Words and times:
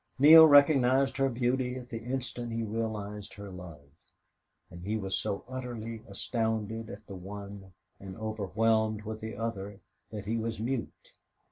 Neale 0.17 0.47
recognized 0.47 1.17
her 1.17 1.29
beauty 1.29 1.75
at 1.75 1.89
the 1.89 1.99
instant 2.03 2.51
he 2.51 2.63
realized 2.63 3.35
her 3.35 3.51
love, 3.51 3.85
and 4.71 4.83
he 4.83 4.97
was 4.97 5.15
so 5.15 5.43
utterly 5.47 6.01
astounded 6.07 6.89
at 6.89 7.05
the 7.05 7.13
one, 7.13 7.71
and 7.99 8.17
overwhelmed 8.17 9.03
with 9.03 9.19
the 9.19 9.35
other, 9.37 9.79
that 10.09 10.25
he 10.25 10.37
was 10.37 10.59
mute. 10.59 11.13